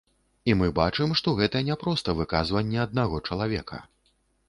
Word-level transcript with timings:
І 0.51 0.55
мы 0.61 0.69
бачым, 0.79 1.13
што 1.19 1.35
гэта 1.41 1.63
не 1.69 1.77
проста 1.85 2.17
выказванне 2.23 2.83
аднаго 2.89 3.25
чалавека. 3.29 3.77